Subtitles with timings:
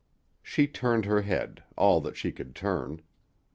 [0.41, 3.03] She turned her head, all that she could turn.